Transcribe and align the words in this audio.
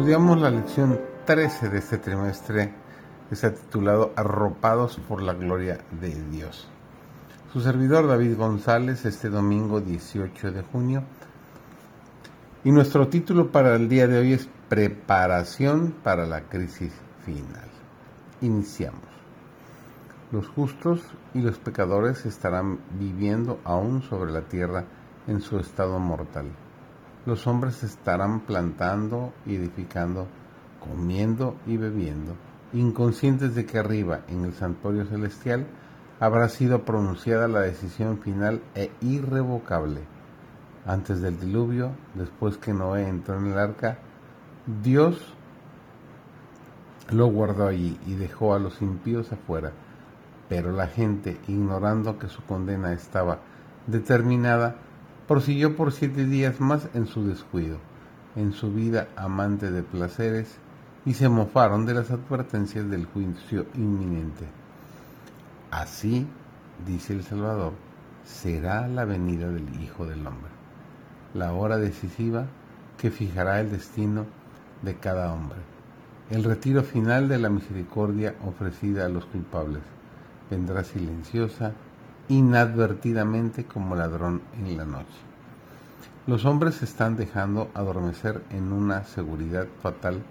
Estudiamos 0.00 0.40
la 0.40 0.50
lección 0.50 0.98
13 1.26 1.68
de 1.68 1.78
este 1.78 1.98
trimestre 1.98 2.72
que 3.28 3.36
se 3.36 3.48
ha 3.48 3.54
titulado 3.54 4.14
Arropados 4.16 4.96
por 4.96 5.20
la 5.20 5.34
Gloria 5.34 5.78
de 6.00 6.14
Dios. 6.30 6.70
Su 7.52 7.60
servidor 7.60 8.08
David 8.08 8.38
González 8.38 9.04
este 9.04 9.28
domingo 9.28 9.82
18 9.82 10.52
de 10.52 10.62
junio. 10.62 11.02
Y 12.64 12.72
nuestro 12.72 13.08
título 13.08 13.52
para 13.52 13.76
el 13.76 13.90
día 13.90 14.06
de 14.06 14.20
hoy 14.20 14.32
es 14.32 14.48
Preparación 14.70 15.94
para 16.02 16.24
la 16.24 16.44
crisis 16.44 16.94
final. 17.26 17.68
Iniciamos. 18.40 19.04
Los 20.32 20.48
justos 20.48 21.02
y 21.34 21.42
los 21.42 21.58
pecadores 21.58 22.24
estarán 22.24 22.78
viviendo 22.98 23.60
aún 23.64 24.00
sobre 24.00 24.32
la 24.32 24.48
tierra 24.48 24.86
en 25.26 25.42
su 25.42 25.58
estado 25.58 25.98
mortal 25.98 26.46
los 27.30 27.46
hombres 27.46 27.84
estarán 27.84 28.40
plantando 28.40 29.32
y 29.46 29.54
edificando, 29.54 30.26
comiendo 30.80 31.54
y 31.64 31.76
bebiendo, 31.76 32.34
inconscientes 32.72 33.54
de 33.54 33.66
que 33.66 33.78
arriba, 33.78 34.22
en 34.26 34.44
el 34.44 34.52
santuario 34.52 35.06
celestial, 35.06 35.64
habrá 36.18 36.48
sido 36.48 36.84
pronunciada 36.84 37.46
la 37.46 37.60
decisión 37.60 38.18
final 38.18 38.60
e 38.74 38.90
irrevocable. 39.00 40.00
Antes 40.84 41.20
del 41.20 41.38
diluvio, 41.38 41.92
después 42.14 42.58
que 42.58 42.74
Noé 42.74 43.06
entró 43.06 43.38
en 43.38 43.46
el 43.46 43.58
arca, 43.60 43.98
Dios 44.82 45.32
lo 47.10 47.28
guardó 47.28 47.68
allí 47.68 47.96
y 48.08 48.14
dejó 48.14 48.54
a 48.54 48.58
los 48.58 48.82
impíos 48.82 49.30
afuera. 49.30 49.70
Pero 50.48 50.72
la 50.72 50.88
gente, 50.88 51.38
ignorando 51.46 52.18
que 52.18 52.26
su 52.26 52.42
condena 52.42 52.92
estaba 52.92 53.38
determinada, 53.86 54.78
prosiguió 55.30 55.76
por 55.76 55.92
siete 55.92 56.26
días 56.26 56.60
más 56.60 56.88
en 56.92 57.06
su 57.06 57.24
descuido, 57.24 57.78
en 58.34 58.52
su 58.52 58.72
vida 58.72 59.06
amante 59.14 59.70
de 59.70 59.84
placeres, 59.84 60.56
y 61.06 61.14
se 61.14 61.28
mofaron 61.28 61.86
de 61.86 61.94
las 61.94 62.10
advertencias 62.10 62.90
del 62.90 63.06
juicio 63.06 63.66
inminente. 63.76 64.44
Así, 65.70 66.26
dice 66.84 67.12
el 67.12 67.22
Salvador, 67.22 67.74
será 68.24 68.88
la 68.88 69.04
venida 69.04 69.48
del 69.48 69.80
Hijo 69.80 70.04
del 70.04 70.26
Hombre, 70.26 70.50
la 71.34 71.52
hora 71.52 71.76
decisiva 71.76 72.46
que 72.98 73.12
fijará 73.12 73.60
el 73.60 73.70
destino 73.70 74.26
de 74.82 74.96
cada 74.96 75.32
hombre, 75.32 75.58
el 76.30 76.42
retiro 76.42 76.82
final 76.82 77.28
de 77.28 77.38
la 77.38 77.50
misericordia 77.50 78.34
ofrecida 78.44 79.06
a 79.06 79.08
los 79.08 79.26
culpables. 79.26 79.82
Vendrá 80.50 80.82
silenciosa, 80.82 81.72
inadvertidamente 82.30 83.64
como 83.64 83.96
ladrón 83.96 84.40
en 84.56 84.76
la 84.76 84.84
noche. 84.84 85.18
Los 86.28 86.44
hombres 86.44 86.76
se 86.76 86.84
están 86.84 87.16
dejando 87.16 87.70
adormecer 87.74 88.44
en 88.50 88.72
una 88.72 89.02
seguridad 89.02 89.66
fatal 89.82 90.22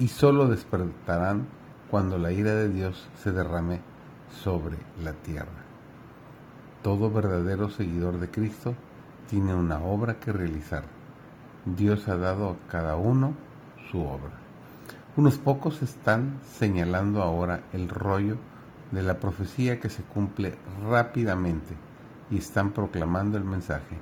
y 0.00 0.08
solo 0.08 0.48
despertarán 0.48 1.46
cuando 1.88 2.18
la 2.18 2.32
ira 2.32 2.54
de 2.54 2.68
Dios 2.68 3.08
se 3.22 3.30
derrame 3.30 3.80
sobre 4.42 4.76
la 5.04 5.12
tierra. 5.12 5.46
Todo 6.82 7.12
verdadero 7.12 7.70
seguidor 7.70 8.18
de 8.18 8.28
Cristo 8.28 8.74
tiene 9.28 9.54
una 9.54 9.78
obra 9.78 10.18
que 10.18 10.32
realizar. 10.32 10.82
Dios 11.64 12.08
ha 12.08 12.16
dado 12.16 12.50
a 12.50 12.70
cada 12.70 12.96
uno 12.96 13.34
su 13.88 14.00
obra. 14.00 14.32
Unos 15.16 15.38
pocos 15.38 15.80
están 15.82 16.40
señalando 16.58 17.22
ahora 17.22 17.60
el 17.72 17.88
rollo 17.88 18.36
de 18.90 19.02
la 19.02 19.20
profecía 19.20 19.80
que 19.80 19.88
se 19.88 20.02
cumple 20.02 20.54
rápidamente 20.88 21.74
y 22.30 22.38
están 22.38 22.72
proclamando 22.72 23.38
el 23.38 23.44
mensaje. 23.44 23.96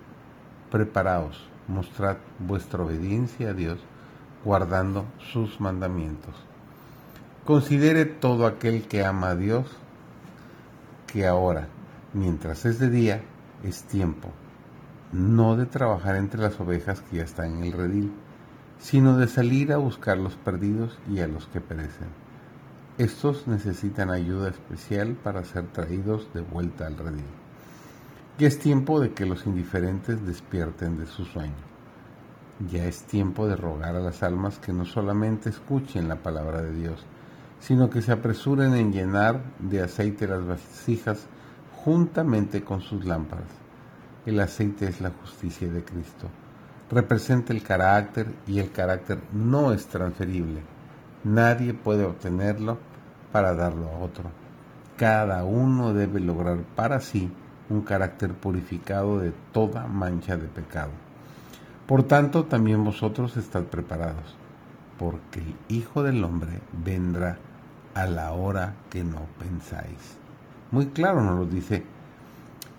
Preparaos, 0.70 1.48
mostrad 1.66 2.16
vuestra 2.38 2.82
obediencia 2.82 3.50
a 3.50 3.54
Dios, 3.54 3.78
guardando 4.44 5.04
sus 5.32 5.60
mandamientos. 5.60 6.34
Considere 7.44 8.04
todo 8.04 8.46
aquel 8.46 8.86
que 8.86 9.04
ama 9.04 9.30
a 9.30 9.36
Dios 9.36 9.66
que 11.06 11.26
ahora, 11.26 11.68
mientras 12.12 12.66
es 12.66 12.78
de 12.78 12.90
día, 12.90 13.22
es 13.62 13.82
tiempo, 13.84 14.28
no 15.12 15.56
de 15.56 15.66
trabajar 15.66 16.16
entre 16.16 16.40
las 16.40 16.60
ovejas 16.60 17.00
que 17.00 17.16
ya 17.16 17.24
están 17.24 17.56
en 17.56 17.64
el 17.64 17.72
redil, 17.72 18.12
sino 18.78 19.16
de 19.16 19.26
salir 19.26 19.72
a 19.72 19.78
buscar 19.78 20.18
los 20.18 20.34
perdidos 20.36 20.98
y 21.10 21.20
a 21.20 21.26
los 21.26 21.46
que 21.46 21.60
perecen 21.60 22.27
estos 22.98 23.46
necesitan 23.46 24.10
ayuda 24.10 24.48
especial 24.48 25.14
para 25.14 25.44
ser 25.44 25.68
traídos 25.68 26.28
de 26.34 26.40
vuelta 26.40 26.84
al 26.84 26.96
redil. 26.96 27.24
Ya 28.38 28.48
es 28.48 28.58
tiempo 28.58 28.98
de 28.98 29.12
que 29.12 29.24
los 29.24 29.46
indiferentes 29.46 30.26
despierten 30.26 30.98
de 30.98 31.06
su 31.06 31.24
sueño. 31.24 31.54
Ya 32.68 32.86
es 32.86 33.04
tiempo 33.04 33.46
de 33.46 33.54
rogar 33.54 33.94
a 33.94 34.00
las 34.00 34.24
almas 34.24 34.58
que 34.58 34.72
no 34.72 34.84
solamente 34.84 35.48
escuchen 35.48 36.08
la 36.08 36.16
palabra 36.16 36.60
de 36.60 36.72
Dios, 36.72 37.06
sino 37.60 37.88
que 37.88 38.02
se 38.02 38.10
apresuren 38.10 38.74
en 38.74 38.92
llenar 38.92 39.44
de 39.60 39.80
aceite 39.80 40.26
las 40.26 40.44
vasijas 40.44 41.26
juntamente 41.84 42.64
con 42.64 42.80
sus 42.80 43.04
lámparas. 43.04 43.50
El 44.26 44.40
aceite 44.40 44.88
es 44.88 45.00
la 45.00 45.10
justicia 45.10 45.68
de 45.68 45.84
Cristo. 45.84 46.28
Representa 46.90 47.52
el 47.52 47.62
carácter 47.62 48.26
y 48.48 48.58
el 48.58 48.72
carácter 48.72 49.20
no 49.32 49.72
es 49.72 49.86
transferible. 49.86 50.77
Nadie 51.24 51.74
puede 51.74 52.04
obtenerlo 52.04 52.78
para 53.32 53.54
darlo 53.54 53.88
a 53.88 53.98
otro. 53.98 54.30
Cada 54.96 55.44
uno 55.44 55.92
debe 55.92 56.20
lograr 56.20 56.58
para 56.74 57.00
sí 57.00 57.30
un 57.68 57.82
carácter 57.82 58.34
purificado 58.34 59.18
de 59.18 59.32
toda 59.52 59.86
mancha 59.86 60.36
de 60.36 60.48
pecado. 60.48 60.90
Por 61.86 62.02
tanto, 62.02 62.44
también 62.44 62.84
vosotros 62.84 63.36
estad 63.36 63.64
preparados, 63.64 64.36
porque 64.98 65.40
el 65.40 65.54
Hijo 65.68 66.02
del 66.02 66.22
Hombre 66.24 66.60
vendrá 66.84 67.38
a 67.94 68.06
la 68.06 68.32
hora 68.32 68.74
que 68.90 69.04
no 69.04 69.26
pensáis. 69.38 70.18
Muy 70.70 70.86
claro 70.86 71.22
nos 71.22 71.38
lo 71.38 71.46
dice 71.46 71.84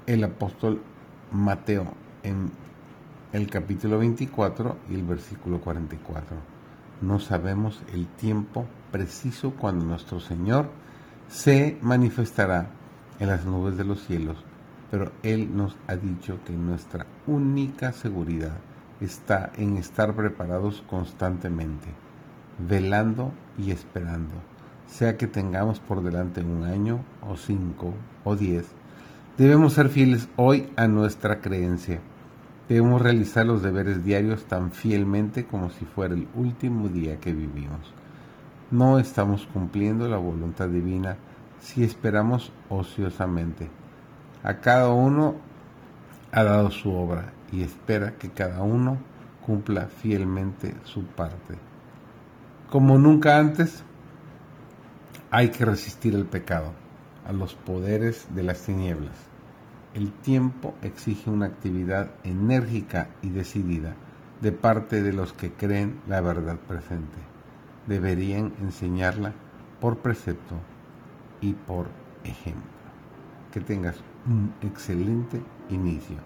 el 0.06 0.24
apóstol 0.24 0.82
Mateo 1.32 1.86
en 2.24 2.52
el 3.34 3.50
capítulo 3.50 4.00
24 4.00 4.78
y 4.90 4.96
el 4.96 5.04
versículo 5.04 5.60
44. 5.60 6.59
No 7.02 7.20
sabemos 7.20 7.82
el 7.94 8.08
tiempo 8.08 8.66
preciso 8.92 9.52
cuando 9.52 9.86
nuestro 9.86 10.20
Señor 10.20 10.70
se 11.30 11.78
manifestará 11.82 12.72
en 13.20 13.28
las 13.28 13.46
nubes 13.46 13.78
de 13.78 13.86
los 13.86 14.04
cielos, 14.06 14.38
pero 14.92 15.12
Él 15.24 15.56
nos 15.56 15.78
ha 15.88 15.96
dicho 15.96 16.40
que 16.46 16.54
nuestra 16.54 17.06
única 17.26 17.94
seguridad 17.94 18.58
está 19.00 19.52
en 19.56 19.78
estar 19.78 20.14
preparados 20.14 20.84
constantemente, 20.90 21.88
velando 22.58 23.32
y 23.58 23.72
esperando, 23.72 24.34
sea 24.88 25.16
que 25.16 25.28
tengamos 25.28 25.80
por 25.80 26.04
delante 26.04 26.42
un 26.42 26.64
año 26.64 27.00
o 27.22 27.38
cinco 27.38 27.94
o 28.26 28.36
diez, 28.36 28.66
debemos 29.38 29.74
ser 29.74 29.88
fieles 29.88 30.28
hoy 30.36 30.70
a 30.76 30.88
nuestra 30.88 31.40
creencia. 31.40 32.02
Debemos 32.69 33.02
realizar 33.02 33.46
los 33.46 33.62
deberes 33.62 34.06
diarios 34.06 34.46
tan 34.46 34.72
fielmente 34.72 35.46
como 35.46 35.69
si 35.69 35.85
fuera 35.85 36.13
el 36.13 36.28
último 36.35 36.88
día 36.88 37.19
que 37.19 37.34
vivimos 37.34 37.94
no 38.72 39.00
estamos 39.00 39.47
cumpliendo 39.47 40.07
la 40.07 40.18
voluntad 40.18 40.68
divina 40.68 41.18
si 41.59 41.84
esperamos 41.84 42.52
ociosamente. 42.69 43.69
A 44.44 44.59
cada 44.59 44.90
uno 44.90 45.35
ha 46.31 46.44
dado 46.44 46.69
su 46.69 46.94
obra 46.94 47.34
y 47.52 47.63
espera 47.63 48.18
que 48.18 48.29
cada 48.29 48.61
uno 48.61 48.97
cumpla 49.46 49.88
fielmente 49.88 50.76
su 50.84 51.03
parte. 51.03 51.58
Como 52.70 52.99
nunca 52.99 53.38
antes, 53.38 53.84
hay 55.32 55.49
que 55.49 55.66
resistir 55.66 56.14
el 56.14 56.26
pecado, 56.26 56.73
a 57.26 57.34
los 57.34 57.55
poderes 57.55 58.28
de 58.35 58.44
las 58.44 58.61
tinieblas. 58.61 59.16
El 59.94 60.12
tiempo 60.12 60.76
exige 60.84 61.30
una 61.30 61.47
actividad 61.47 62.12
enérgica 62.24 63.09
y 63.22 63.30
decidida 63.30 63.96
de 64.41 64.52
parte 64.52 65.02
de 65.02 65.14
los 65.14 65.34
que 65.34 65.52
creen 65.52 66.00
la 66.08 66.22
verdad 66.22 66.58
presente 66.58 67.18
deberían 67.88 68.53
enseñarla 68.62 69.34
por 69.82 69.97
precepto 69.97 70.56
y 71.41 71.53
por 71.53 71.88
ejemplo. 72.24 72.70
Que 73.52 73.62
tengas 73.62 73.96
un 74.28 74.53
excelente 74.62 75.41
inicio 75.70 76.18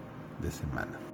de 0.42 0.50
semana. 0.50 1.13